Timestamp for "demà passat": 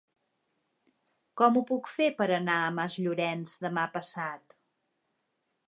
3.67-4.57